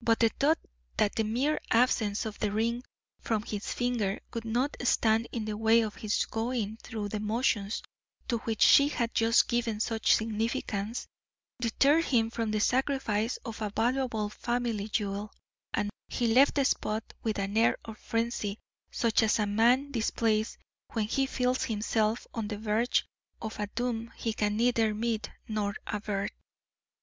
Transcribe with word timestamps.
But 0.00 0.20
the 0.20 0.30
thought 0.30 0.58
that 0.96 1.16
the 1.16 1.22
mere 1.22 1.60
absence 1.70 2.24
of 2.24 2.38
the 2.38 2.50
ring 2.50 2.82
from 3.20 3.42
his 3.42 3.74
finger 3.74 4.18
would 4.32 4.46
not 4.46 4.74
stand 4.84 5.28
in 5.32 5.44
the 5.44 5.54
way 5.58 5.82
of 5.82 5.96
his 5.96 6.24
going 6.24 6.78
through 6.78 7.10
the 7.10 7.20
motions 7.20 7.82
to 8.28 8.38
which 8.38 8.62
she 8.62 8.88
had 8.88 9.12
just 9.12 9.48
given 9.48 9.78
such 9.78 10.14
significance, 10.16 11.06
deterred 11.60 12.06
him 12.06 12.30
from 12.30 12.52
the 12.52 12.58
sacrifice 12.60 13.36
of 13.44 13.60
a 13.60 13.68
valuable 13.76 14.30
family 14.30 14.88
jewel, 14.88 15.30
and 15.74 15.90
he 16.08 16.28
left 16.32 16.54
the 16.54 16.64
spot 16.64 17.12
with 17.22 17.38
an 17.38 17.54
air 17.58 17.76
of 17.84 17.98
frenzy 17.98 18.58
such 18.90 19.22
as 19.22 19.38
a 19.38 19.46
man 19.46 19.90
displays 19.92 20.56
when 20.94 21.04
he 21.06 21.26
feels 21.26 21.64
himself 21.64 22.26
on 22.32 22.48
the 22.48 22.56
verge 22.56 23.04
of 23.42 23.60
a 23.60 23.66
doom 23.66 24.10
he 24.16 24.32
can 24.32 24.56
neither 24.56 24.94
meet 24.94 25.30
nor 25.48 25.74
avert. 25.86 26.32